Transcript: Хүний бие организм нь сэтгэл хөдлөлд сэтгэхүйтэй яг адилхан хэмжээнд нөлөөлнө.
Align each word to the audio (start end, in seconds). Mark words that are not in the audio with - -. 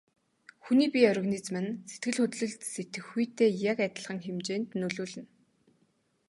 Хүний 0.63 0.89
бие 0.93 1.07
организм 1.13 1.55
нь 1.63 1.71
сэтгэл 1.91 2.17
хөдлөлд 2.21 2.61
сэтгэхүйтэй 2.73 3.51
яг 3.71 3.77
адилхан 3.85 4.19
хэмжээнд 4.25 4.69
нөлөөлнө. 4.79 5.23